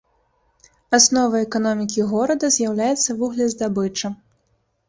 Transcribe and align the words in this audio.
Асновай 0.97 1.43
эканомікі 1.47 2.05
горада 2.13 2.49
з'яўляецца 2.57 3.17
вуглездабыча. 3.21 4.07